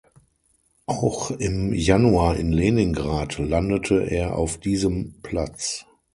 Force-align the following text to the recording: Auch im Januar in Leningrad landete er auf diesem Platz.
Auch 0.87 1.29
im 1.29 1.73
Januar 1.75 2.35
in 2.35 2.51
Leningrad 2.51 3.37
landete 3.37 4.09
er 4.09 4.35
auf 4.35 4.57
diesem 4.59 5.21
Platz. 5.21 5.85